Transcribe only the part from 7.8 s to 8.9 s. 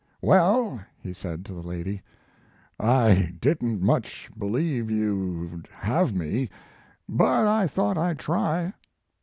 I d try."